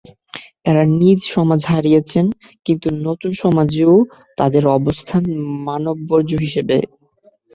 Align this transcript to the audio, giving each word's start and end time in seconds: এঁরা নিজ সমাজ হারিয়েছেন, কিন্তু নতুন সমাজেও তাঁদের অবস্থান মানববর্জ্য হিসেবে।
এঁরা 0.65 0.83
নিজ 0.99 1.19
সমাজ 1.33 1.59
হারিয়েছেন, 1.71 2.25
কিন্তু 2.65 2.87
নতুন 3.07 3.31
সমাজেও 3.43 3.95
তাঁদের 4.37 4.63
অবস্থান 4.77 5.23
মানববর্জ্য 5.67 6.33
হিসেবে। 6.45 6.77